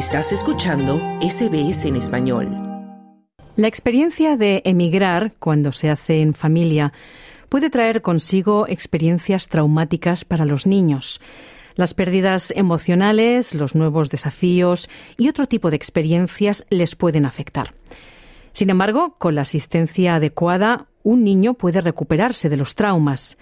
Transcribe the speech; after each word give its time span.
Estás 0.00 0.32
escuchando 0.32 0.96
SBS 1.20 1.84
en 1.84 1.96
español. 1.96 2.48
La 3.56 3.68
experiencia 3.68 4.38
de 4.38 4.62
emigrar 4.64 5.34
cuando 5.38 5.72
se 5.72 5.90
hace 5.90 6.22
en 6.22 6.32
familia 6.32 6.94
puede 7.50 7.68
traer 7.68 8.00
consigo 8.00 8.66
experiencias 8.66 9.48
traumáticas 9.48 10.24
para 10.24 10.46
los 10.46 10.66
niños. 10.66 11.20
Las 11.76 11.92
pérdidas 11.92 12.50
emocionales, 12.56 13.54
los 13.54 13.74
nuevos 13.74 14.08
desafíos 14.08 14.88
y 15.18 15.28
otro 15.28 15.46
tipo 15.46 15.68
de 15.68 15.76
experiencias 15.76 16.64
les 16.70 16.96
pueden 16.96 17.26
afectar. 17.26 17.74
Sin 18.54 18.70
embargo, 18.70 19.16
con 19.18 19.34
la 19.34 19.42
asistencia 19.42 20.14
adecuada, 20.14 20.86
un 21.02 21.24
niño 21.24 21.54
puede 21.54 21.80
recuperarse 21.80 22.48
de 22.48 22.56
los 22.56 22.74
traumas. 22.74 23.38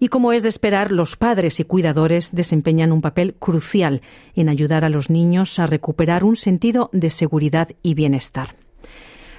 Y 0.00 0.08
como 0.08 0.32
es 0.32 0.42
de 0.42 0.48
esperar, 0.48 0.92
los 0.92 1.16
padres 1.16 1.60
y 1.60 1.64
cuidadores 1.64 2.34
desempeñan 2.34 2.92
un 2.92 3.00
papel 3.00 3.34
crucial 3.34 4.02
en 4.34 4.48
ayudar 4.48 4.84
a 4.84 4.88
los 4.88 5.10
niños 5.10 5.58
a 5.58 5.66
recuperar 5.66 6.24
un 6.24 6.36
sentido 6.36 6.90
de 6.92 7.10
seguridad 7.10 7.68
y 7.82 7.94
bienestar. 7.94 8.56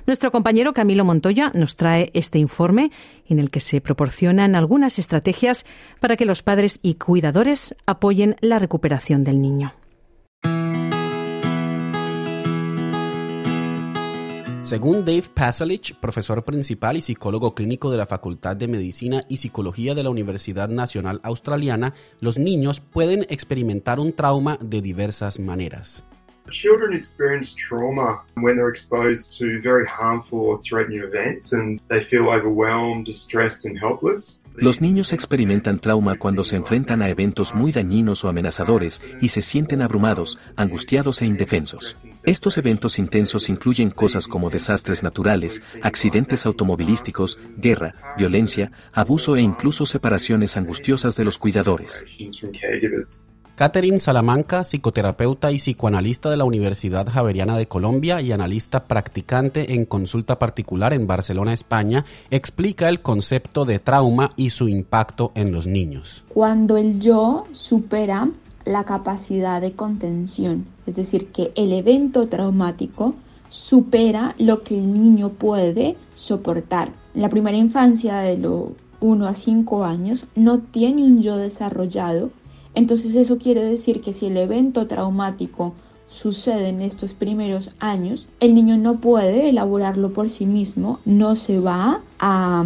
Nuestro 0.05 0.31
compañero 0.31 0.73
Camilo 0.73 1.05
Montoya 1.05 1.51
nos 1.53 1.77
trae 1.77 2.11
este 2.13 2.37
informe 2.37 2.91
en 3.29 3.39
el 3.39 3.49
que 3.49 3.61
se 3.61 3.79
proporcionan 3.79 4.55
algunas 4.55 4.99
estrategias 4.99 5.65
para 6.01 6.17
que 6.17 6.25
los 6.25 6.43
padres 6.43 6.79
y 6.81 6.95
cuidadores 6.95 7.75
apoyen 7.85 8.35
la 8.41 8.59
recuperación 8.59 9.23
del 9.23 9.41
niño. 9.41 9.73
Según 14.73 15.05
Dave 15.05 15.25
Pasalich, 15.31 15.93
profesor 15.99 16.43
principal 16.43 16.97
y 16.97 17.01
psicólogo 17.01 17.53
clínico 17.53 17.91
de 17.91 17.97
la 17.97 18.07
Facultad 18.07 18.55
de 18.55 18.67
Medicina 18.67 19.23
y 19.29 19.37
Psicología 19.37 19.93
de 19.93 20.01
la 20.01 20.09
Universidad 20.09 20.67
Nacional 20.67 21.19
Australiana, 21.21 21.93
los 22.21 22.39
niños 22.39 22.79
pueden 22.79 23.21
experimentar 23.29 23.99
un 23.99 24.13
trauma 24.13 24.57
de 24.59 24.81
diversas 24.81 25.37
maneras. 25.37 26.03
Trauma. 34.09 34.42
Los 34.55 34.81
niños 34.81 35.13
experimentan 35.13 35.79
trauma 35.79 36.15
cuando 36.15 36.43
se 36.43 36.55
enfrentan 36.55 37.01
a 37.01 37.09
eventos 37.09 37.55
muy 37.55 37.71
dañinos 37.71 38.23
o 38.23 38.29
amenazadores 38.29 39.01
y 39.19 39.29
se 39.29 39.41
sienten 39.41 39.81
abrumados, 39.81 40.37
angustiados 40.55 41.21
e 41.21 41.25
indefensos. 41.25 41.97
Estos 42.23 42.57
eventos 42.57 42.99
intensos 42.99 43.49
incluyen 43.49 43.89
cosas 43.89 44.27
como 44.27 44.49
desastres 44.49 45.03
naturales, 45.03 45.61
accidentes 45.81 46.45
automovilísticos, 46.45 47.39
guerra, 47.57 47.95
violencia, 48.17 48.71
abuso 48.93 49.35
e 49.35 49.41
incluso 49.41 49.85
separaciones 49.85 50.55
angustiosas 50.55 51.15
de 51.15 51.25
los 51.25 51.37
cuidadores. 51.37 52.05
Catherine 53.55 53.99
Salamanca, 53.99 54.63
psicoterapeuta 54.63 55.51
y 55.51 55.57
psicoanalista 55.57 56.31
de 56.31 56.37
la 56.37 56.43
Universidad 56.43 57.07
Javeriana 57.07 57.55
de 57.55 57.67
Colombia 57.67 58.19
y 58.19 58.31
analista 58.31 58.85
practicante 58.85 59.75
en 59.75 59.85
consulta 59.85 60.39
particular 60.39 60.91
en 60.91 61.05
Barcelona, 61.05 61.53
España, 61.53 62.03
explica 62.31 62.89
el 62.89 63.01
concepto 63.01 63.63
de 63.65 63.77
trauma 63.77 64.31
y 64.37 64.49
su 64.49 64.69
impacto 64.69 65.33
en 65.35 65.51
los 65.51 65.67
niños. 65.67 66.25
Cuando 66.29 66.77
el 66.77 66.99
yo 66.99 67.43
supera 67.51 68.27
la 68.65 68.85
capacidad 68.85 69.61
de 69.61 69.73
contención, 69.73 70.65
es 70.87 70.95
decir, 70.95 71.27
que 71.27 71.51
el 71.53 71.73
evento 71.73 72.27
traumático 72.27 73.13
supera 73.49 74.33
lo 74.39 74.63
que 74.63 74.79
el 74.79 74.91
niño 74.91 75.29
puede 75.29 75.95
soportar. 76.15 76.91
En 77.13 77.21
la 77.21 77.29
primera 77.29 77.57
infancia 77.57 78.17
de 78.17 78.35
los 78.35 78.69
1 78.99 79.27
a 79.27 79.35
5 79.35 79.83
años 79.83 80.25
no 80.33 80.57
tiene 80.57 81.03
un 81.03 81.21
yo 81.21 81.37
desarrollado 81.37 82.31
entonces 82.75 83.15
eso 83.15 83.37
quiere 83.37 83.63
decir 83.63 84.01
que 84.01 84.13
si 84.13 84.27
el 84.27 84.37
evento 84.37 84.87
traumático 84.87 85.73
sucede 86.13 86.69
en 86.69 86.81
estos 86.81 87.13
primeros 87.13 87.71
años, 87.79 88.27
el 88.39 88.53
niño 88.53 88.77
no 88.77 88.99
puede 88.99 89.49
elaborarlo 89.49 90.13
por 90.13 90.29
sí 90.29 90.45
mismo, 90.45 90.99
no 91.05 91.35
se 91.35 91.59
va 91.59 92.01
a, 92.19 92.63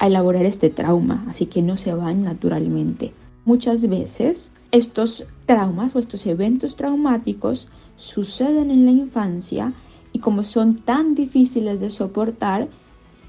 elaborar 0.00 0.44
este 0.44 0.70
trauma, 0.70 1.24
así 1.28 1.46
que 1.46 1.62
no 1.62 1.76
se 1.76 1.94
van 1.94 2.22
naturalmente. 2.22 3.12
Muchas 3.44 3.88
veces 3.88 4.52
estos 4.72 5.24
traumas 5.46 5.94
o 5.94 5.98
estos 5.98 6.26
eventos 6.26 6.76
traumáticos 6.76 7.68
suceden 7.96 8.70
en 8.70 8.84
la 8.84 8.90
infancia 8.92 9.72
y 10.12 10.18
como 10.18 10.42
son 10.42 10.76
tan 10.76 11.14
difíciles 11.14 11.80
de 11.80 11.90
soportar, 11.90 12.68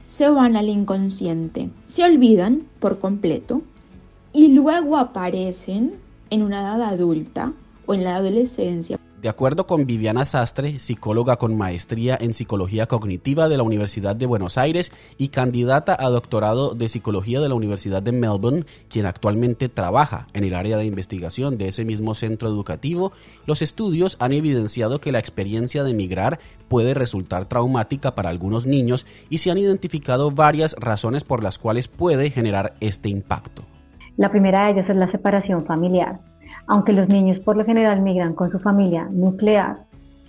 se 0.08 0.28
van 0.28 0.56
al 0.56 0.70
inconsciente, 0.70 1.70
se 1.86 2.04
olvidan 2.04 2.64
por 2.80 3.00
completo 3.00 3.62
y 4.34 4.50
luego 4.50 4.98
aparecen 4.98 5.94
en 6.32 6.42
una 6.42 6.62
edad 6.62 6.82
adulta 6.82 7.54
o 7.86 7.94
en 7.94 8.04
la 8.04 8.16
adolescencia. 8.16 8.98
De 9.22 9.30
acuerdo 9.30 9.68
con 9.68 9.86
Viviana 9.86 10.26
Sastre, 10.26 10.80
psicóloga 10.80 11.36
con 11.36 11.56
maestría 11.56 12.18
en 12.20 12.34
psicología 12.34 12.88
cognitiva 12.88 13.50
de 13.50 13.58
la 13.58 13.62
Universidad 13.62 14.16
de 14.16 14.26
Buenos 14.26 14.58
Aires 14.58 14.92
y 15.20 15.28
candidata 15.28 15.96
a 16.00 16.10
doctorado 16.10 16.74
de 16.74 16.90
psicología 16.90 17.40
de 17.40 17.48
la 17.48 17.54
Universidad 17.54 18.02
de 18.02 18.14
Melbourne, 18.14 18.66
quien 18.90 19.06
actualmente 19.06 19.70
trabaja 19.70 20.26
en 20.34 20.44
el 20.44 20.56
área 20.56 20.78
de 20.78 20.86
investigación 20.86 21.60
de 21.60 21.68
ese 21.68 21.86
mismo 21.86 22.16
centro 22.16 22.50
educativo, 22.50 23.12
los 23.46 23.62
estudios 23.62 24.18
han 24.20 24.32
evidenciado 24.32 25.00
que 25.00 25.12
la 25.12 25.20
experiencia 25.20 25.84
de 25.84 25.92
emigrar 25.92 26.40
puede 26.68 26.96
resultar 26.96 27.46
traumática 27.46 28.16
para 28.16 28.32
algunos 28.32 28.66
niños 28.66 29.06
y 29.30 29.38
se 29.38 29.52
han 29.52 29.60
identificado 29.60 30.32
varias 30.32 30.76
razones 30.80 31.24
por 31.26 31.44
las 31.44 31.60
cuales 31.60 31.88
puede 31.88 32.32
generar 32.32 32.74
este 32.80 33.08
impacto. 33.10 33.64
La 34.18 34.30
primera 34.30 34.66
de 34.66 34.72
ellas 34.72 34.90
es 34.90 34.96
la 34.96 35.08
separación 35.08 35.66
familiar. 35.66 36.20
Aunque 36.68 36.94
los 36.94 37.10
niños 37.10 37.40
por 37.40 37.58
lo 37.58 37.66
general 37.66 38.02
migran 38.02 38.34
con 38.34 38.52
su 38.52 38.60
familia 38.60 39.08
nuclear, 39.10 39.78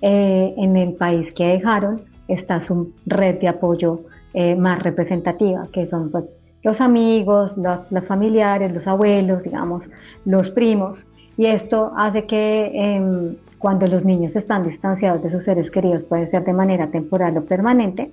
eh, 0.04 0.54
en 0.56 0.76
el 0.76 0.94
país 0.94 1.32
que 1.32 1.46
dejaron 1.46 2.02
está 2.26 2.60
su 2.60 2.92
red 3.06 3.38
de 3.40 3.48
apoyo 3.48 4.00
eh, 4.34 4.56
más 4.56 4.82
representativa, 4.82 5.62
que 5.72 5.86
son 5.86 6.10
pues 6.10 6.36
los 6.62 6.80
amigos, 6.80 7.52
los, 7.56 8.04
familiares, 8.04 8.72
los 8.72 8.86
abuelos, 8.86 9.42
digamos, 9.42 9.84
los 10.24 10.50
primos. 10.50 11.06
Y 11.36 11.46
esto 11.46 11.92
hace 11.96 12.26
que 12.26 12.72
em, 12.74 13.36
cuando 13.58 13.86
los 13.86 14.04
niños 14.04 14.34
están 14.36 14.64
distanciados 14.64 15.22
de 15.22 15.30
sus 15.30 15.44
seres 15.44 15.70
queridos, 15.70 16.02
puede 16.02 16.26
ser 16.26 16.44
de 16.44 16.52
manera 16.52 16.88
temporal 16.88 17.36
o 17.38 17.44
permanente, 17.44 18.10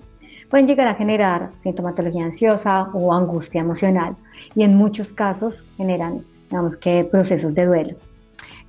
pueden 0.49 0.67
llegar 0.67 0.87
a 0.87 0.95
generar 0.95 1.51
sintomatología 1.59 2.25
ansiosa 2.25 2.89
o 2.93 3.13
angustia 3.13 3.61
emocional 3.61 4.15
y 4.55 4.63
en 4.63 4.75
muchos 4.75 5.13
casos 5.13 5.55
generan, 5.77 6.23
digamos 6.49 6.77
que, 6.77 7.03
procesos 7.03 7.53
de 7.55 7.65
duelo. 7.65 7.95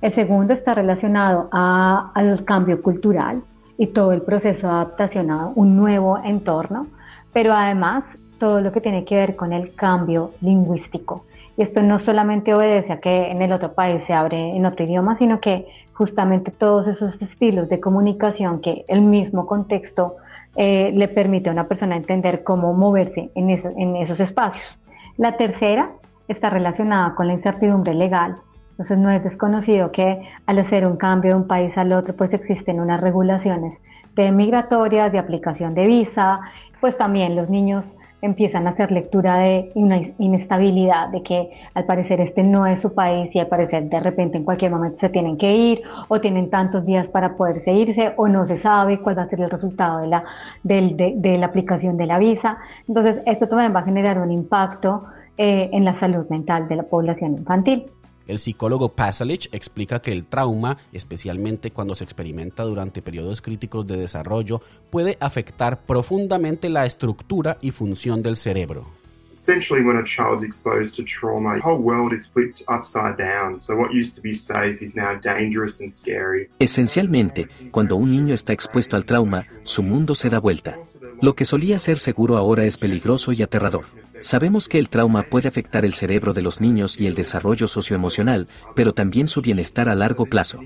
El 0.01 0.11
segundo 0.11 0.53
está 0.53 0.73
relacionado 0.73 1.49
al 1.51 2.43
cambio 2.45 2.81
cultural 2.81 3.43
y 3.77 3.87
todo 3.87 4.11
el 4.11 4.21
proceso 4.21 4.67
de 4.67 4.73
adaptación 4.73 5.31
a 5.31 5.51
un 5.55 5.75
nuevo 5.75 6.19
entorno, 6.23 6.87
pero 7.33 7.53
además 7.53 8.05
todo 8.39 8.61
lo 8.61 8.71
que 8.71 8.81
tiene 8.81 9.05
que 9.05 9.15
ver 9.15 9.35
con 9.35 9.53
el 9.53 9.75
cambio 9.75 10.31
lingüístico. 10.41 11.25
Y 11.57 11.63
esto 11.63 11.81
no 11.83 11.99
solamente 11.99 12.53
obedece 12.53 12.93
a 12.93 12.99
que 12.99 13.29
en 13.29 13.41
el 13.41 13.51
otro 13.51 13.73
país 13.73 14.03
se 14.03 14.13
abre 14.13 14.55
en 14.55 14.65
otro 14.65 14.85
idioma, 14.85 15.17
sino 15.17 15.39
que 15.39 15.67
justamente 16.01 16.49
todos 16.49 16.87
esos 16.87 17.21
estilos 17.21 17.69
de 17.69 17.79
comunicación 17.79 18.59
que 18.59 18.85
el 18.87 19.03
mismo 19.03 19.45
contexto 19.45 20.15
eh, 20.55 20.91
le 20.95 21.07
permite 21.07 21.49
a 21.49 21.53
una 21.53 21.67
persona 21.67 21.95
entender 21.95 22.43
cómo 22.43 22.73
moverse 22.73 23.29
en, 23.35 23.51
en 23.51 23.95
esos 23.97 24.19
espacios. 24.19 24.79
La 25.17 25.37
tercera 25.37 25.91
está 26.27 26.49
relacionada 26.49 27.13
con 27.13 27.27
la 27.27 27.33
incertidumbre 27.33 27.93
legal. 27.93 28.37
Entonces 28.71 28.97
no 28.97 29.11
es 29.11 29.23
desconocido 29.23 29.91
que 29.91 30.27
al 30.47 30.57
hacer 30.57 30.87
un 30.87 30.97
cambio 30.97 31.33
de 31.33 31.37
un 31.41 31.47
país 31.47 31.77
al 31.77 31.93
otro, 31.93 32.15
pues 32.15 32.33
existen 32.33 32.79
unas 32.79 32.99
regulaciones 32.99 33.79
de 34.15 34.31
migratorias, 34.31 35.11
de 35.11 35.19
aplicación 35.19 35.75
de 35.75 35.85
visa, 35.85 36.39
pues 36.79 36.97
también 36.97 37.35
los 37.35 37.47
niños 37.47 37.95
empiezan 38.21 38.67
a 38.67 38.71
hacer 38.71 38.91
lectura 38.91 39.37
de 39.39 39.71
una 39.75 39.99
inestabilidad, 40.17 41.09
de 41.09 41.23
que 41.23 41.51
al 41.73 41.85
parecer 41.85 42.21
este 42.21 42.43
no 42.43 42.65
es 42.65 42.79
su 42.79 42.93
país 42.93 43.35
y 43.35 43.39
al 43.39 43.47
parecer 43.47 43.89
de 43.89 43.99
repente 43.99 44.37
en 44.37 44.43
cualquier 44.43 44.71
momento 44.71 44.97
se 44.97 45.09
tienen 45.09 45.37
que 45.37 45.53
ir 45.53 45.81
o 46.07 46.21
tienen 46.21 46.49
tantos 46.49 46.85
días 46.85 47.07
para 47.07 47.35
poderse 47.35 47.73
irse 47.73 48.13
o 48.17 48.27
no 48.27 48.45
se 48.45 48.57
sabe 48.57 48.99
cuál 48.99 49.17
va 49.17 49.23
a 49.23 49.29
ser 49.29 49.41
el 49.41 49.49
resultado 49.49 50.01
de 50.01 50.07
la, 50.07 50.23
de, 50.63 51.37
la 51.37 51.45
aplicación 51.45 51.97
de 51.97 52.05
la 52.05 52.19
visa. 52.19 52.57
Entonces 52.87 53.17
esto 53.25 53.47
también 53.47 53.73
va 53.75 53.79
a 53.79 53.83
generar 53.83 54.19
un 54.19 54.31
impacto 54.31 55.05
eh, 55.37 55.69
en 55.73 55.85
la 55.85 55.95
salud 55.95 56.27
mental 56.29 56.67
de 56.67 56.75
la 56.75 56.83
población 56.83 57.37
infantil. 57.37 57.91
El 58.27 58.39
psicólogo 58.39 58.89
Pasalich 58.95 59.49
explica 59.51 60.01
que 60.01 60.11
el 60.11 60.25
trauma, 60.25 60.77
especialmente 60.93 61.71
cuando 61.71 61.95
se 61.95 62.03
experimenta 62.03 62.63
durante 62.63 63.01
periodos 63.01 63.41
críticos 63.41 63.87
de 63.87 63.97
desarrollo, 63.97 64.61
puede 64.89 65.17
afectar 65.19 65.85
profundamente 65.85 66.69
la 66.69 66.85
estructura 66.85 67.57
y 67.61 67.71
función 67.71 68.21
del 68.21 68.37
cerebro. 68.37 69.01
Essentially, 69.33 69.81
when 69.81 69.97
a 69.97 70.03
child's 70.03 70.43
exposed 70.43 70.95
to 70.97 71.03
trauma, 71.03 71.55
the 71.55 71.61
whole 71.61 71.81
world 71.81 72.13
is 72.13 72.27
flipped 72.27 72.63
upside 72.67 73.15
down. 73.17 73.57
So 73.57 73.75
what 73.75 73.91
used 73.91 74.15
to 74.15 74.21
be 74.21 74.33
safe 74.33 74.83
is 74.83 74.95
now 74.95 75.17
dangerous 75.19 75.81
and 75.81 75.89
scary. 75.91 76.49
Esencialmente, 76.59 77.47
cuando 77.71 77.95
un 77.95 78.11
niño 78.11 78.33
está 78.33 78.51
expuesto 78.51 78.97
al 78.97 79.05
trauma, 79.05 79.47
su 79.63 79.83
mundo 79.83 80.15
se 80.15 80.29
da 80.29 80.39
vuelta. 80.39 80.77
Lo 81.21 81.33
que 81.33 81.45
solía 81.45 81.79
ser 81.79 81.97
seguro 81.97 82.37
ahora 82.37 82.65
es 82.65 82.77
peligroso 82.77 83.31
y 83.31 83.41
aterrador. 83.41 83.85
Sabemos 84.21 84.67
que 84.67 84.77
el 84.77 84.87
trauma 84.87 85.23
puede 85.23 85.47
afectar 85.47 85.83
el 85.83 85.95
cerebro 85.95 86.33
de 86.33 86.43
los 86.43 86.61
niños 86.61 86.99
y 86.99 87.07
el 87.07 87.15
desarrollo 87.15 87.67
socioemocional, 87.67 88.47
pero 88.75 88.93
también 88.93 89.27
su 89.27 89.41
bienestar 89.41 89.89
a 89.89 89.95
largo 89.95 90.27
plazo. 90.27 90.59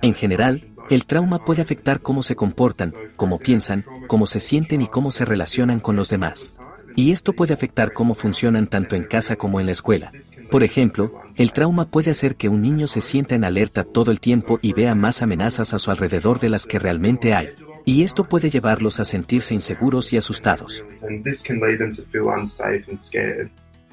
En 0.00 0.14
general, 0.14 0.68
el 0.88 1.04
trauma 1.04 1.44
puede 1.44 1.60
afectar 1.60 2.00
cómo 2.00 2.22
se 2.22 2.36
comportan, 2.36 2.94
cómo 3.16 3.38
piensan, 3.38 3.84
cómo 4.08 4.24
se 4.26 4.40
sienten 4.40 4.80
y 4.80 4.86
cómo 4.86 5.10
se 5.10 5.26
relacionan 5.26 5.78
con 5.78 5.94
los 5.94 6.08
demás. 6.08 6.56
Y 6.96 7.12
esto 7.12 7.34
puede 7.34 7.52
afectar 7.52 7.92
cómo 7.92 8.14
funcionan 8.14 8.66
tanto 8.66 8.96
en 8.96 9.04
casa 9.04 9.36
como 9.36 9.60
en 9.60 9.66
la 9.66 9.72
escuela. 9.72 10.12
Por 10.50 10.64
ejemplo, 10.64 11.20
el 11.36 11.52
trauma 11.52 11.86
puede 11.86 12.10
hacer 12.10 12.36
que 12.36 12.48
un 12.48 12.62
niño 12.62 12.86
se 12.86 13.02
sienta 13.02 13.34
en 13.34 13.44
alerta 13.44 13.84
todo 13.84 14.10
el 14.10 14.20
tiempo 14.20 14.58
y 14.62 14.72
vea 14.72 14.94
más 14.94 15.22
amenazas 15.22 15.74
a 15.74 15.78
su 15.78 15.90
alrededor 15.90 16.40
de 16.40 16.48
las 16.48 16.66
que 16.66 16.78
realmente 16.78 17.34
hay 17.34 17.50
y 17.84 18.02
esto 18.02 18.24
puede 18.24 18.50
llevarlos 18.50 19.00
a 19.00 19.04
sentirse 19.04 19.54
inseguros 19.54 20.12
y 20.12 20.16
asustados. 20.16 20.84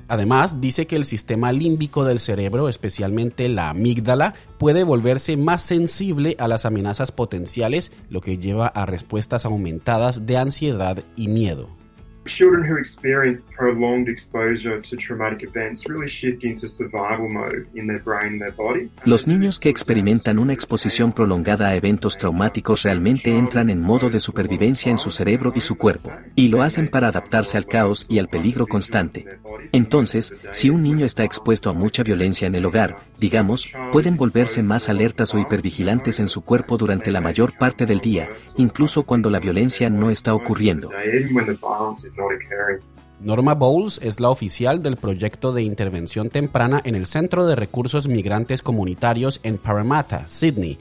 Además, 0.10 0.60
dice 0.60 0.88
que 0.88 0.96
el 0.96 1.06
sistema 1.06 1.52
límbico 1.52 2.04
del 2.04 2.20
cerebro, 2.20 2.68
especialmente 2.68 3.48
la 3.48 3.70
amígdala, 3.70 4.34
puede 4.58 4.84
volverse 4.84 5.38
más 5.38 5.62
sensible 5.62 6.36
a 6.40 6.48
las 6.48 6.66
amenazas 6.66 7.12
potenciales, 7.12 7.92
lo 8.10 8.20
que 8.20 8.40
lleva 8.40 8.68
a 8.68 8.88
respuestas 8.88 9.46
aumentadas 9.46 10.26
de 10.26 10.38
ansiedad 10.38 11.04
y 11.16 11.28
miedo. 11.28 11.79
Children 12.30 12.64
who 12.70 12.78
experience 12.78 13.44
prolonged 13.58 14.08
exposure 14.08 14.80
to 14.82 14.96
traumatic 14.96 15.44
events 15.44 15.90
really 15.90 16.08
shift 16.08 16.44
into 16.44 16.68
survival 16.68 17.28
mode 17.28 17.66
in 17.74 17.88
their 17.88 18.02
brain 18.02 18.34
and 18.34 18.40
their 18.40 18.54
body. 18.56 18.90
Los 19.04 19.28
niños 19.28 19.60
que 19.60 19.70
experimentan 19.70 20.38
una 20.38 20.54
exposición 20.54 21.12
prolongada 21.12 21.70
a 21.70 21.76
eventos 21.76 22.18
traumáticos 22.18 22.84
realmente 22.84 23.36
entran 23.36 23.72
en 23.72 23.82
modo 23.82 24.10
de 24.10 24.20
supervivencia 24.20 24.92
en 24.92 25.00
su 25.00 25.10
cerebro 25.10 25.54
y 25.56 25.62
su 25.62 25.76
cuerpo, 25.76 26.12
y 26.36 26.50
lo 26.50 26.62
hacen 26.62 26.88
para 26.88 27.08
adaptarse 27.08 27.58
al 27.58 27.66
caos 27.66 28.06
y 28.08 28.20
al 28.20 28.30
peligro 28.30 28.68
constante. 28.68 29.26
Entonces, 29.72 30.34
si 30.52 30.70
un 30.70 30.84
niño 30.84 31.06
está 31.06 31.24
expuesto 31.24 31.70
a 31.70 31.74
mucha 31.74 32.04
violencia 32.04 32.48
en 32.48 32.56
el 32.56 32.66
hogar, 32.66 32.98
digamos, 33.18 33.68
pueden 33.92 34.18
volverse 34.18 34.62
más 34.62 34.88
alertas 34.88 35.34
o 35.34 35.40
hipervigilantes 35.40 36.20
en 36.20 36.28
su 36.28 36.46
cuerpo 36.46 36.78
durante 36.78 37.12
la 37.12 37.22
mayor 37.22 37.58
parte 37.58 37.86
del 37.86 38.00
día, 38.00 38.30
incluso 38.56 39.04
cuando 39.04 39.30
la 39.30 39.40
violencia 39.40 39.90
no 39.90 40.10
está 40.10 40.34
ocurriendo. 40.34 40.90
Norma 43.22 43.54
Bowles 43.54 44.00
es 44.02 44.20
la 44.20 44.30
oficial 44.30 44.82
del 44.82 44.96
proyecto 44.96 45.52
de 45.52 45.64
intervención 45.64 46.30
temprana 46.30 46.82
en 46.86 46.96
el 46.96 47.06
Centro 47.06 47.46
de 47.46 47.56
Recursos 47.56 48.08
Migrantes 48.08 48.62
Comunitarios 48.62 49.42
en 49.44 49.58
Parramatta, 49.58 50.28
Sydney 50.28 50.80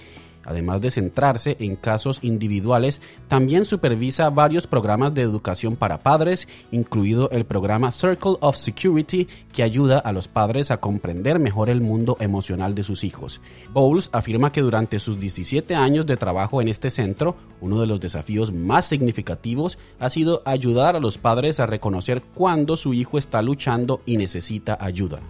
Además 0.48 0.80
de 0.80 0.90
centrarse 0.90 1.58
en 1.60 1.76
casos 1.76 2.20
individuales, 2.22 3.02
también 3.28 3.66
supervisa 3.66 4.30
varios 4.30 4.66
programas 4.66 5.12
de 5.12 5.20
educación 5.20 5.76
para 5.76 5.98
padres, 5.98 6.48
incluido 6.70 7.28
el 7.32 7.44
programa 7.44 7.92
Circle 7.92 8.38
of 8.40 8.56
Security, 8.56 9.28
que 9.52 9.62
ayuda 9.62 9.98
a 9.98 10.10
los 10.10 10.26
padres 10.26 10.70
a 10.70 10.80
comprender 10.80 11.38
mejor 11.38 11.68
el 11.68 11.82
mundo 11.82 12.16
emocional 12.18 12.74
de 12.74 12.82
sus 12.82 13.04
hijos. 13.04 13.42
Bowles 13.74 14.08
afirma 14.10 14.50
que 14.50 14.62
durante 14.62 15.00
sus 15.00 15.20
17 15.20 15.74
años 15.74 16.06
de 16.06 16.16
trabajo 16.16 16.62
en 16.62 16.68
este 16.68 16.88
centro, 16.88 17.36
uno 17.60 17.82
de 17.82 17.86
los 17.86 18.00
desafíos 18.00 18.50
más 18.50 18.86
significativos 18.86 19.76
ha 20.00 20.08
sido 20.08 20.40
ayudar 20.46 20.96
a 20.96 21.00
los 21.00 21.18
padres 21.18 21.60
a 21.60 21.66
reconocer 21.66 22.22
cuándo 22.22 22.78
su 22.78 22.94
hijo 22.94 23.18
está 23.18 23.42
luchando 23.42 24.00
y 24.06 24.16
necesita 24.16 24.78
ayuda. 24.80 25.20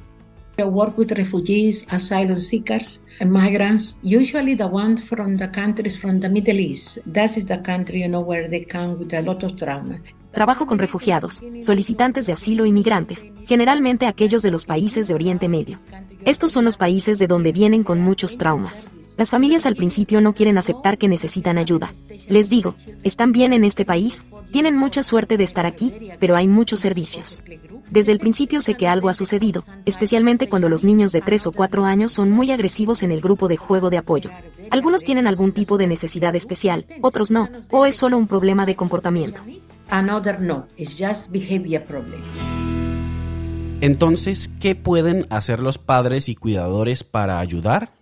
I 0.61 0.65
work 0.65 0.99
with 0.99 1.17
refugees, 1.17 1.87
asylum 1.93 2.41
seekers, 2.41 3.01
and 3.21 3.31
migrants, 3.33 4.01
usually 4.03 4.55
the 4.55 4.67
ones 4.67 5.01
from 5.03 5.37
the 5.37 5.47
countries 5.47 5.97
from 5.97 6.19
the 6.19 6.29
Middle 6.29 6.59
East. 6.59 6.99
That 7.07 7.37
is 7.37 7.47
the 7.47 7.59
country, 7.59 8.01
you 8.01 8.09
know, 8.09 8.23
where 8.23 8.49
they 8.49 8.65
come 8.65 8.99
with 8.99 9.15
a 9.15 9.23
lot 9.23 9.45
of 9.45 9.57
trauma. 9.57 10.01
Trabajo 10.33 10.67
con 10.67 10.79
refugiados, 10.79 11.43
solicitantes 11.61 12.27
de 12.27 12.33
asilo 12.33 12.67
y 12.67 12.73
migrantes, 12.73 13.27
generalmente 13.45 14.07
aquellos 14.07 14.43
de 14.43 14.51
los 14.51 14.67
países 14.67 15.09
de 15.09 15.15
Oriente 15.15 15.49
Medio. 15.49 15.79
Estos 16.25 16.53
son 16.53 16.65
los 16.65 16.77
países 16.77 17.19
de 17.19 17.27
donde 17.27 17.53
vienen 17.53 17.83
con 17.83 18.01
muchos 18.01 18.37
traumas. 18.37 18.91
Las 19.17 19.31
familias 19.31 19.67
al 19.67 19.75
principio 19.75 20.21
no 20.21 20.35
quieren 20.35 20.59
aceptar 20.59 20.99
que 20.99 21.09
necesitan 21.09 21.59
ayuda. 21.59 21.93
Les 22.29 22.51
digo, 22.51 22.77
están 23.03 23.33
bien 23.33 23.53
en 23.53 23.65
este 23.65 23.85
país, 23.85 24.25
tienen 24.53 24.77
mucha 24.77 25.03
suerte 25.03 25.37
de 25.37 25.45
estar 25.45 25.67
aquí, 25.67 25.93
pero 26.21 26.37
hay 26.37 26.47
muchos 26.47 26.81
servicios. 26.81 27.43
Desde 27.91 28.13
el 28.13 28.19
principio 28.19 28.61
sé 28.61 28.75
que 28.75 28.87
algo 28.87 29.09
ha 29.09 29.15
sucedido, 29.15 29.65
especialmente 29.87 30.49
cuando 30.49 30.69
los 30.69 30.85
niños 30.85 31.11
de 31.11 31.23
3 31.23 31.47
o 31.47 31.53
4 31.53 31.85
años 31.85 32.13
son 32.13 32.31
muy 32.31 32.51
agresivos 32.51 33.03
en 33.03 33.11
el 33.11 33.23
grupo 33.23 33.49
de 33.49 33.57
juego 33.57 33.91
de 33.91 33.97
apoyo. 33.97 34.31
Algunos 34.71 35.03
tienen 35.03 35.27
algún 35.27 35.53
tipo 35.53 35.79
de 35.79 35.87
necesidad 35.87 36.37
especial, 36.37 36.85
otros 37.01 37.31
no, 37.31 37.49
o 37.71 37.87
es 37.87 37.97
solo 37.97 38.19
un 38.19 38.29
problema 38.29 38.67
de 38.67 38.77
comportamiento. 38.77 39.41
Entonces, 43.81 44.51
¿qué 44.61 44.75
pueden 44.75 45.27
hacer 45.31 45.61
los 45.61 45.79
padres 45.79 46.29
y 46.29 46.35
cuidadores 46.35 47.05
para 47.05 47.39
ayudar? 47.39 47.93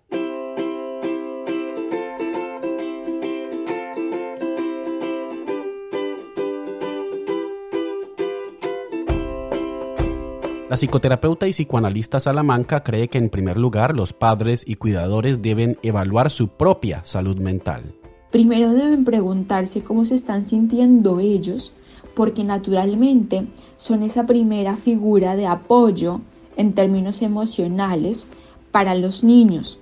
La 10.68 10.76
psicoterapeuta 10.76 11.46
y 11.46 11.52
psicoanalista 11.52 12.18
Salamanca 12.18 12.82
cree 12.82 13.08
que 13.08 13.18
en 13.18 13.30
primer 13.30 13.56
lugar 13.56 13.94
los 13.94 14.12
padres 14.12 14.64
y 14.66 14.74
cuidadores 14.74 15.40
deben 15.40 15.78
evaluar 15.82 16.28
su 16.28 16.48
propia 16.48 17.04
salud 17.04 17.38
mental. 17.38 17.94
Primero 18.30 18.72
deben 18.72 19.04
preguntarse 19.04 19.82
cómo 19.82 20.04
se 20.04 20.14
están 20.14 20.44
sintiendo 20.44 21.20
ellos, 21.20 21.72
porque 22.14 22.44
naturalmente 22.44 23.46
son 23.76 24.02
esa 24.02 24.26
primera 24.26 24.76
figura 24.76 25.36
de 25.36 25.46
apoyo 25.46 26.20
en 26.56 26.74
términos 26.74 27.22
emocionales 27.22 28.26
para 28.72 28.94
los 28.94 29.22
niños. 29.22 29.78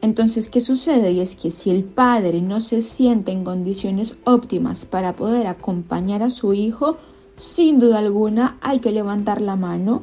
Entonces, 0.00 0.48
¿qué 0.48 0.60
sucede? 0.60 1.12
Y 1.12 1.20
es 1.20 1.36
que 1.36 1.50
si 1.50 1.70
el 1.70 1.84
padre 1.84 2.42
no 2.42 2.60
se 2.60 2.82
siente 2.82 3.30
en 3.30 3.44
condiciones 3.44 4.16
óptimas 4.24 4.84
para 4.84 5.14
poder 5.14 5.46
acompañar 5.46 6.22
a 6.22 6.30
su 6.30 6.54
hijo, 6.54 6.96
sin 7.36 7.78
duda 7.78 7.98
alguna 7.98 8.58
hay 8.62 8.80
que 8.80 8.90
levantar 8.90 9.40
la 9.40 9.56
mano 9.56 10.02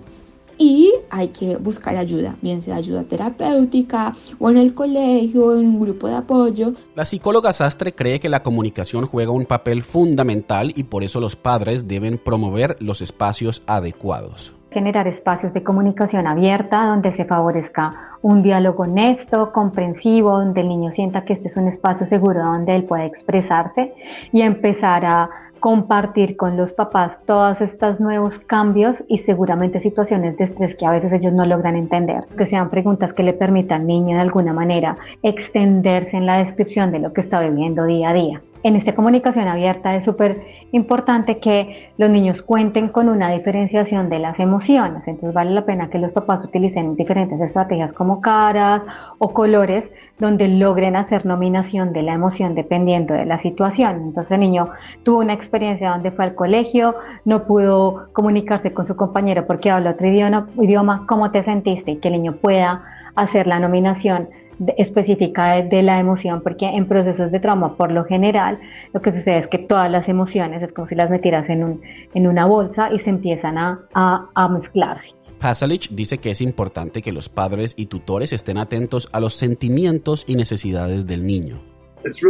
y 0.60 0.94
hay 1.10 1.30
que 1.30 1.56
buscar 1.56 1.96
ayuda, 1.96 2.36
bien 2.42 2.62
sea 2.62 2.76
ayuda 2.76 3.06
terapéutica 3.06 4.14
o 4.38 4.52
en 4.52 4.58
el 4.58 4.76
colegio 4.76 5.46
o 5.46 5.54
en 5.54 5.66
un 5.66 5.80
grupo 5.80 6.08
de 6.08 6.16
apoyo. 6.16 6.74
La 6.96 7.06
psicóloga 7.06 7.54
Sastre 7.54 7.94
cree 7.94 8.20
que 8.20 8.30
la 8.30 8.44
comunicación 8.44 9.08
juega 9.08 9.32
un 9.32 9.46
papel 9.46 9.82
fundamental 9.82 10.74
y 10.76 10.84
por 10.84 11.04
eso 11.04 11.20
los 11.20 11.36
padres 11.36 11.88
deben 11.88 12.18
promover 12.18 12.76
los 12.80 13.02
espacios 13.02 13.64
adecuados. 13.66 14.54
Generar 14.70 15.08
espacios 15.08 15.54
de 15.54 15.64
comunicación 15.64 16.28
abierta 16.28 16.86
donde 16.86 17.16
se 17.16 17.26
favorezca 17.26 18.09
un 18.22 18.44
diálogo 18.44 18.84
honesto, 18.84 19.52
comprensivo, 19.52 20.32
donde 20.32 20.62
el 20.62 20.70
niño 20.70 20.92
sienta 20.92 21.24
que 21.24 21.34
este 21.34 21.48
es 21.48 21.58
un 21.58 21.68
espacio 21.68 22.08
seguro 22.08 22.44
donde 22.44 22.76
él 22.76 22.84
puede 22.84 23.06
expresarse 23.06 23.94
y 24.32 24.42
empezar 24.42 25.06
a 25.06 25.30
compartir 25.60 26.38
con 26.38 26.56
los 26.56 26.72
papás 26.72 27.18
todos 27.26 27.62
estos 27.62 28.00
nuevos 28.00 28.40
cambios 28.40 28.96
y 29.08 29.20
seguramente 29.20 29.80
situaciones 29.80 30.38
de 30.38 30.46
estrés 30.46 30.76
que 30.76 30.86
a 30.86 30.92
veces 30.92 31.12
ellos 31.12 31.34
no 31.34 31.46
logran 31.46 31.76
entender. 31.76 32.26
Que 32.38 32.46
sean 32.46 32.70
preguntas 32.70 33.14
que 33.14 33.24
le 33.24 33.34
permitan 33.34 33.82
al 33.82 33.88
niño 33.88 34.16
de 34.16 34.22
alguna 34.22 34.54
manera 34.54 34.98
extenderse 35.22 36.18
en 36.18 36.26
la 36.26 36.38
descripción 36.38 36.92
de 36.92 37.00
lo 37.00 37.14
que 37.14 37.22
está 37.22 37.42
viviendo 37.42 37.86
día 37.86 38.10
a 38.10 38.14
día 38.14 38.42
en 38.64 38.76
esta 38.76 38.94
comunicación 38.94 39.48
abierta 39.48 39.96
es 39.96 40.04
súper 40.04 40.42
importante 40.72 41.40
que 41.40 41.92
los 41.98 42.10
niños 42.10 42.42
cuenten 42.42 42.90
con 42.90 43.08
una 43.08 43.32
diferenciación 43.32 44.10
de 44.10 44.20
las 44.20 44.40
emociones. 44.40 45.08
Entonces 45.08 45.34
vale 45.34 45.52
la 45.52 45.66
pena 45.66 45.90
que 45.90 45.98
los 45.98 46.12
papás 46.12 46.44
utilicen 46.44 46.96
diferentes 46.96 47.40
estrategias 47.40 47.94
como 47.94 48.22
caras 48.22 48.82
o 49.18 49.34
colores 49.34 49.92
donde 50.20 50.48
logren 50.48 50.96
hacer 50.96 51.26
nominación 51.26 51.94
de 51.94 52.04
la 52.04 52.14
emoción 52.14 52.56
dependiendo 52.56 53.14
de 53.14 53.26
la 53.26 53.38
situación. 53.38 54.02
Entonces 54.04 54.32
el 54.32 54.42
niño 54.42 54.70
tuvo 55.04 55.20
una 55.20 55.34
experiencia 55.34 55.92
donde 55.92 56.12
fue 56.12 56.26
al 56.26 56.36
colegio, 56.36 56.96
no 57.26 57.46
pudo 57.46 58.10
comunicarse 58.14 58.74
con 58.74 58.88
su 58.88 58.96
compañero 58.96 59.48
porque 59.48 59.72
habla 59.72 59.92
otro 59.92 60.08
idioma, 60.08 60.50
idioma 60.60 61.06
¿cómo 61.08 61.32
te 61.32 61.44
sentiste? 61.44 61.92
Y 61.92 61.98
que 61.98 62.10
el 62.10 62.16
niño 62.16 62.34
pueda 62.34 62.84
hacer 63.16 63.48
la 63.48 63.60
nominación 63.60 64.30
específica 64.78 65.62
de, 65.62 65.84
la 65.84 66.00
emoción, 66.00 66.42
porque 66.42 66.66
en 66.66 66.88
procesos 66.88 67.32
de 67.32 67.40
trauma, 67.40 67.76
por 67.78 67.92
lo 67.92 68.04
general, 68.06 68.60
lo 68.94 69.02
que 69.02 69.12
sucede 69.12 69.38
es 69.38 69.48
que 69.48 69.58
todas 69.58 69.90
las 69.90 70.10
emociones 70.10 70.62
es 70.62 70.74
como 70.74 70.88
si 70.88 70.96
las 70.96 71.10
metieras 71.10 71.50
en, 71.50 71.64
un, 71.64 71.82
en 72.14 72.28
una 72.28 72.46
bolsa 72.46 72.92
y 72.92 73.00
se 73.00 73.10
empiezan 73.10 73.58
a, 73.58 73.80
a, 73.94 74.30
a 74.36 74.50
mezclarse. 74.50 75.14
Pasalich 75.40 75.90
dice 75.92 76.18
que 76.18 76.32
es 76.32 76.42
importante 76.42 77.02
que 77.02 77.14
los 77.14 77.30
padres 77.30 77.74
y 77.78 77.86
tutores 77.86 78.34
estén 78.34 78.58
atentos 78.58 79.08
a 79.14 79.22
los 79.22 79.36
sentimientos 79.36 80.26
y 80.28 80.36
necesidades 80.36 81.08
del 81.08 81.26
niño. 81.26 81.62
Es 82.04 82.24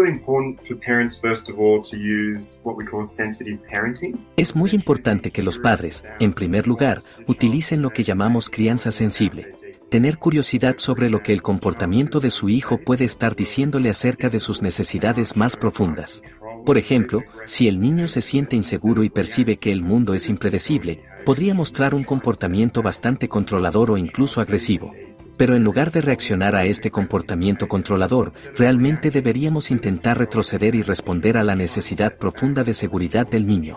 muy 4.56 4.70
importante 4.72 5.32
que 5.32 5.44
los 5.44 5.60
padres, 5.60 6.04
en 6.20 6.34
primer 6.34 6.68
lugar, 6.68 7.04
utilicen 7.28 7.84
lo 7.84 7.92
que 7.92 8.04
llamamos 8.04 8.50
crianza 8.50 8.92
sensible. 8.92 9.56
Tener 9.90 10.20
curiosidad 10.20 10.76
sobre 10.78 11.10
lo 11.10 11.24
que 11.24 11.34
el 11.34 11.42
comportamiento 11.42 12.20
de 12.20 12.30
su 12.30 12.48
hijo 12.48 12.78
puede 12.78 13.06
estar 13.06 13.36
diciéndole 13.36 13.90
acerca 13.90 14.30
de 14.30 14.40
sus 14.40 14.62
necesidades 14.62 15.36
más 15.36 15.56
profundas. 15.56 16.22
Por 16.64 16.78
ejemplo, 16.78 17.24
si 17.46 17.68
el 17.68 17.80
niño 17.80 18.08
se 18.08 18.22
siente 18.22 18.56
inseguro 18.56 19.04
y 19.04 19.10
percibe 19.10 19.58
que 19.58 19.72
el 19.72 19.82
mundo 19.82 20.14
es 20.14 20.30
impredecible, 20.30 21.02
podría 21.26 21.56
mostrar 21.56 21.96
un 21.96 22.04
comportamiento 22.04 22.84
bastante 22.84 23.28
controlador 23.28 23.90
o 23.90 23.98
incluso 23.98 24.42
agresivo. 24.42 24.94
Pero 25.38 25.56
en 25.56 25.64
lugar 25.64 25.92
de 25.92 26.02
reaccionar 26.02 26.56
a 26.56 26.66
este 26.66 26.92
comportamiento 26.92 27.68
controlador, 27.68 28.32
realmente 28.56 29.10
deberíamos 29.10 29.72
intentar 29.72 30.20
retroceder 30.20 30.76
y 30.76 30.84
responder 30.84 31.36
a 31.36 31.44
la 31.44 31.56
necesidad 31.56 32.16
profunda 32.16 32.64
de 32.64 32.76
seguridad 32.76 33.26
del 33.26 33.48
niño. 33.48 33.76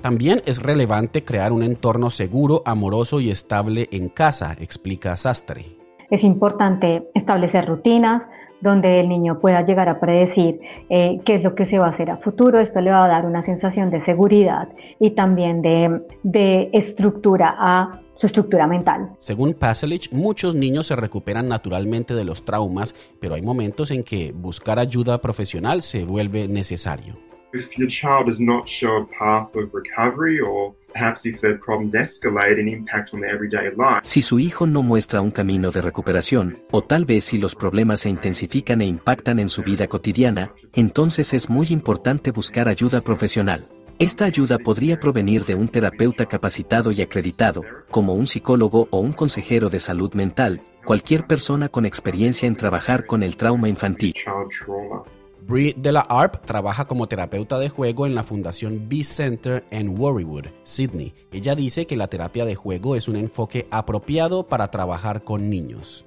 También 0.00 0.40
es 0.46 0.62
relevante 0.62 1.24
crear 1.24 1.52
un 1.52 1.62
entorno 1.62 2.10
seguro, 2.10 2.62
amoroso 2.64 3.20
y 3.20 3.30
estable 3.30 3.88
en 3.92 4.08
casa, 4.08 4.56
explica 4.58 5.14
Sastre. 5.16 5.76
Es 6.10 6.24
importante 6.24 7.10
establecer 7.14 7.66
rutinas, 7.66 8.22
donde 8.62 9.00
el 9.00 9.08
niño 9.08 9.40
pueda 9.40 9.64
llegar 9.64 9.88
a 9.88 10.00
predecir 10.00 10.60
eh, 10.88 11.20
qué 11.24 11.36
es 11.36 11.42
lo 11.42 11.54
que 11.54 11.66
se 11.66 11.78
va 11.78 11.86
a 11.86 11.90
hacer 11.90 12.10
a 12.10 12.16
futuro. 12.16 12.58
Esto 12.58 12.80
le 12.80 12.90
va 12.90 13.04
a 13.04 13.08
dar 13.08 13.26
una 13.26 13.42
sensación 13.42 13.90
de 13.90 14.00
seguridad 14.00 14.68
y 14.98 15.10
también 15.10 15.62
de, 15.62 16.02
de 16.22 16.70
estructura 16.72 17.54
a 17.58 18.00
su 18.16 18.26
estructura 18.26 18.66
mental. 18.66 19.12
Según 19.18 19.54
Paselich, 19.54 20.12
muchos 20.12 20.54
niños 20.54 20.86
se 20.88 20.96
recuperan 20.96 21.48
naturalmente 21.48 22.14
de 22.14 22.24
los 22.24 22.44
traumas, 22.44 22.94
pero 23.18 23.34
hay 23.34 23.42
momentos 23.42 23.90
en 23.90 24.02
que 24.02 24.32
buscar 24.32 24.78
ayuda 24.78 25.20
profesional 25.22 25.80
se 25.80 26.04
vuelve 26.04 26.48
necesario. 26.48 27.29
Si 34.02 34.22
su 34.22 34.38
hijo 34.38 34.66
no 34.66 34.82
muestra 34.82 35.20
un 35.20 35.30
camino 35.30 35.70
de 35.70 35.80
recuperación, 35.80 36.58
o 36.70 36.82
tal 36.82 37.04
vez 37.04 37.24
si 37.24 37.38
los 37.38 37.54
problemas 37.54 38.00
se 38.00 38.10
intensifican 38.10 38.80
e 38.80 38.86
impactan 38.86 39.38
en 39.38 39.48
su 39.48 39.62
vida 39.62 39.88
cotidiana, 39.88 40.52
entonces 40.74 41.32
es 41.32 41.48
muy 41.48 41.68
importante 41.70 42.30
buscar 42.30 42.68
ayuda 42.68 43.00
profesional. 43.00 43.68
Esta 43.98 44.24
ayuda 44.24 44.58
podría 44.58 44.98
provenir 44.98 45.44
de 45.44 45.54
un 45.54 45.68
terapeuta 45.68 46.26
capacitado 46.26 46.90
y 46.90 47.02
acreditado, 47.02 47.64
como 47.90 48.14
un 48.14 48.26
psicólogo 48.26 48.88
o 48.90 48.98
un 48.98 49.12
consejero 49.12 49.68
de 49.68 49.78
salud 49.78 50.14
mental, 50.14 50.62
cualquier 50.84 51.26
persona 51.26 51.68
con 51.68 51.84
experiencia 51.84 52.46
en 52.46 52.56
trabajar 52.56 53.04
con 53.04 53.22
el 53.22 53.36
trauma 53.36 53.68
infantil. 53.68 54.14
Brie 55.42 55.74
de 55.76 55.92
la 55.92 56.00
Arp 56.00 56.44
trabaja 56.44 56.86
como 56.86 57.06
terapeuta 57.06 57.58
de 57.58 57.68
juego 57.68 58.06
en 58.06 58.14
la 58.14 58.22
Fundación 58.22 58.88
B 58.88 59.04
Center 59.04 59.64
en 59.70 59.98
Warrywood, 59.98 60.46
Sydney. 60.64 61.14
Ella 61.32 61.54
dice 61.54 61.86
que 61.86 61.96
la 61.96 62.08
terapia 62.08 62.44
de 62.44 62.54
juego 62.54 62.96
es 62.96 63.08
un 63.08 63.16
enfoque 63.16 63.66
apropiado 63.70 64.46
para 64.46 64.70
trabajar 64.70 65.24
con 65.24 65.50
niños. 65.50 66.06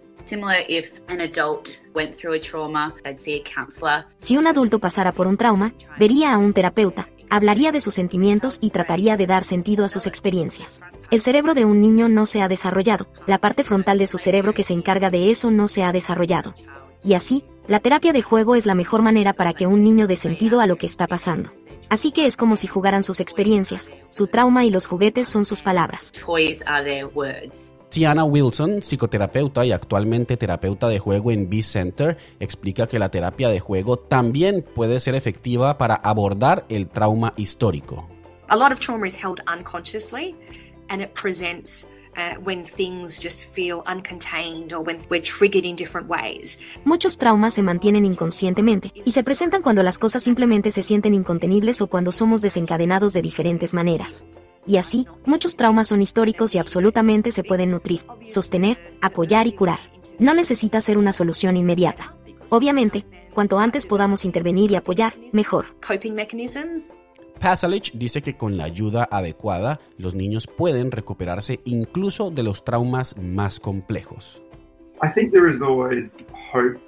Si 4.19 4.37
un 4.37 4.47
adulto 4.47 4.79
pasara 4.79 5.11
por 5.11 5.27
un 5.27 5.37
trauma, 5.37 5.73
vería 5.99 6.33
a 6.33 6.37
un 6.37 6.53
terapeuta 6.53 7.09
hablaría 7.33 7.71
de 7.71 7.81
sus 7.81 7.95
sentimientos 7.95 8.59
y 8.61 8.69
trataría 8.69 9.17
de 9.17 9.25
dar 9.25 9.43
sentido 9.43 9.85
a 9.85 9.89
sus 9.89 10.05
experiencias. 10.05 10.81
El 11.09 11.19
cerebro 11.19 11.55
de 11.55 11.65
un 11.65 11.81
niño 11.81 12.07
no 12.07 12.27
se 12.27 12.43
ha 12.43 12.47
desarrollado, 12.47 13.07
la 13.25 13.39
parte 13.39 13.63
frontal 13.63 13.97
de 13.97 14.05
su 14.05 14.19
cerebro 14.19 14.53
que 14.53 14.63
se 14.63 14.73
encarga 14.73 15.09
de 15.09 15.31
eso 15.31 15.49
no 15.49 15.67
se 15.67 15.83
ha 15.83 15.91
desarrollado. 15.91 16.53
Y 17.03 17.15
así, 17.15 17.43
la 17.67 17.79
terapia 17.79 18.11
de 18.11 18.21
juego 18.21 18.55
es 18.55 18.65
la 18.65 18.75
mejor 18.75 19.01
manera 19.01 19.31
para 19.33 19.53
que 19.53 19.67
un 19.67 19.83
niño 19.83 20.05
dé 20.05 20.17
sentido 20.17 20.59
a 20.59 20.67
lo 20.67 20.77
que 20.77 20.85
está 20.85 21.07
pasando. 21.07 21.49
Así 21.89 22.11
que 22.11 22.25
es 22.25 22.35
como 22.35 22.57
si 22.57 22.67
jugaran 22.67 23.03
sus 23.03 23.19
experiencias, 23.19 23.91
su 24.09 24.27
trauma 24.27 24.65
y 24.65 24.69
los 24.69 24.85
juguetes 24.85 25.29
son 25.29 25.45
sus 25.45 25.61
palabras. 25.61 26.11
Tiana 27.89 28.23
Wilson, 28.23 28.81
psicoterapeuta 28.81 29.65
y 29.65 29.71
actualmente 29.71 30.35
terapeuta 30.35 30.87
de 30.87 30.97
juego 30.97 31.31
en 31.31 31.47
B-Center, 31.47 32.17
explica 32.39 32.87
que 32.87 32.97
la 32.97 33.09
terapia 33.09 33.49
de 33.49 33.59
juego 33.59 33.97
también 33.97 34.65
puede 34.73 34.99
ser 34.99 35.13
efectiva 35.13 35.77
para 35.77 35.95
abordar 35.95 36.65
el 36.69 36.87
trauma 36.87 37.33
histórico. 37.37 38.09
A 38.47 38.55
lot 38.55 38.71
of 38.71 38.79
trauma 38.79 39.07
is 39.07 39.15
held 39.15 39.39
unconsciously 39.47 40.35
and 40.89 41.01
it 41.01 41.13
presents 41.13 41.87
when 42.43 42.63
things 42.63 43.19
just 43.19 43.53
feel 43.53 43.83
uncontained 43.85 44.73
or 44.73 44.81
when 44.81 44.97
we're 45.09 45.21
triggered 45.21 45.65
in 45.65 45.75
different 45.75 46.09
ways. 46.09 46.59
Muchos 46.85 47.17
traumas 47.17 47.53
se 47.53 47.61
mantienen 47.61 48.05
inconscientemente 48.05 48.91
y 48.93 49.11
se 49.11 49.23
presentan 49.23 49.61
cuando 49.61 49.83
las 49.83 49.97
cosas 49.97 50.23
simplemente 50.23 50.71
se 50.71 50.83
sienten 50.83 51.13
incontenibles 51.13 51.81
o 51.81 51.87
cuando 51.87 52.11
somos 52.11 52.41
desencadenados 52.41 53.13
de 53.13 53.21
diferentes 53.21 53.73
maneras. 53.73 54.25
Y 54.65 54.77
así, 54.77 55.07
muchos 55.25 55.55
traumas 55.55 55.89
son 55.89 56.01
históricos 56.01 56.55
y 56.55 56.57
absolutamente 56.57 57.31
se 57.31 57.43
pueden 57.43 57.71
nutrir, 57.71 58.05
sostener, 58.27 58.77
apoyar 59.01 59.47
y 59.47 59.51
curar. 59.51 59.79
No 60.19 60.33
necesita 60.33 60.79
ser 60.81 60.97
una 60.97 61.11
solución 61.11 61.57
inmediata. 61.57 62.15
Obviamente, 62.49 63.05
cuanto 63.33 63.59
antes 63.59 63.85
podamos 63.85 64.25
intervenir 64.25 64.71
y 64.71 64.75
apoyar, 64.75 65.15
mejor. 65.31 65.65
Pasalich 67.43 67.91
dice 67.93 68.21
que 68.21 68.37
con 68.37 68.55
la 68.55 68.63
ayuda 68.63 69.05
adecuada, 69.11 69.81
los 69.97 70.15
niños 70.15 70.47
pueden 70.47 70.91
recuperarse 70.91 71.59
incluso 71.65 72.31
de 72.31 72.41
los 72.41 72.63
traumas 72.63 73.17
más 73.17 73.59
complejos. 73.59 74.41
I 75.03 75.09
think 75.13 75.33
there 75.33 75.51
is 75.51 75.61
always 75.61 76.23
hope 76.53 76.79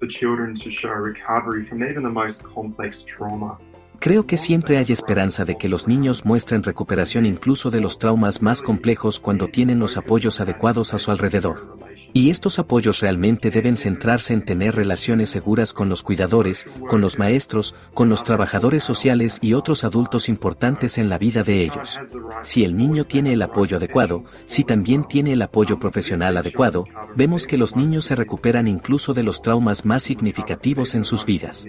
for 0.00 0.08
children 0.08 0.56
to 0.56 0.68
show 0.68 0.90
recovery 0.90 1.64
from 1.64 1.84
even 1.84 2.02
the 2.02 2.10
most 2.10 2.42
complex 2.42 3.04
trauma. 3.04 3.56
Creo 4.00 4.26
que 4.26 4.36
siempre 4.36 4.78
hay 4.78 4.86
esperanza 4.90 5.44
de 5.44 5.56
que 5.56 5.68
los 5.68 5.86
niños 5.86 6.24
muestren 6.24 6.64
recuperación 6.64 7.24
incluso 7.24 7.70
de 7.70 7.80
los 7.80 8.00
traumas 8.00 8.42
más 8.42 8.62
complejos 8.62 9.20
cuando 9.20 9.46
tienen 9.46 9.78
los 9.78 9.96
apoyos 9.96 10.40
adecuados 10.40 10.92
a 10.92 10.98
su 10.98 11.12
alrededor. 11.12 11.83
Y 12.16 12.30
estos 12.30 12.60
apoyos 12.60 13.00
realmente 13.00 13.50
deben 13.50 13.76
centrarse 13.76 14.34
en 14.34 14.44
tener 14.44 14.76
relaciones 14.76 15.30
seguras 15.30 15.72
con 15.72 15.88
los 15.88 16.04
cuidadores, 16.04 16.64
con 16.88 17.00
los 17.00 17.18
maestros, 17.18 17.74
con 17.92 18.08
los 18.08 18.22
trabajadores 18.22 18.84
sociales 18.84 19.40
y 19.42 19.54
otros 19.54 19.82
adultos 19.82 20.28
importantes 20.28 20.96
en 20.96 21.08
la 21.08 21.18
vida 21.18 21.42
de 21.42 21.64
ellos. 21.64 21.98
Si 22.42 22.62
el 22.62 22.76
niño 22.76 23.04
tiene 23.04 23.32
el 23.32 23.42
apoyo 23.42 23.78
adecuado, 23.78 24.22
si 24.44 24.62
también 24.62 25.02
tiene 25.02 25.32
el 25.32 25.42
apoyo 25.42 25.80
profesional 25.80 26.36
adecuado, 26.36 26.86
vemos 27.16 27.48
que 27.48 27.58
los 27.58 27.74
niños 27.74 28.04
se 28.04 28.14
recuperan 28.14 28.68
incluso 28.68 29.12
de 29.12 29.24
los 29.24 29.42
traumas 29.42 29.84
más 29.84 30.04
significativos 30.04 30.94
en 30.94 31.02
sus 31.02 31.24
vidas. 31.26 31.66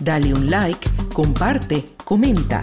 Dale 0.00 0.32
un 0.32 0.50
like, 0.50 0.88
comparte, 1.12 1.84
comenta. 2.02 2.62